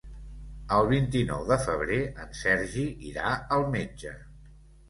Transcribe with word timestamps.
El 0.77 0.85
vint-i-nou 0.91 1.43
de 1.51 1.59
febrer 1.67 1.99
en 2.25 2.33
Sergi 2.39 2.89
irà 3.11 3.37
al 3.59 3.69
metge. 3.77 4.19